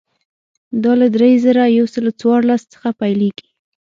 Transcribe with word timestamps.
دا 0.83 0.93
له 1.01 1.07
درې 1.15 1.31
زره 1.45 1.63
یو 1.77 1.85
سل 1.93 2.05
څوارلس 2.19 2.61
څخه 2.73 2.89
پیلېږي. 2.99 3.47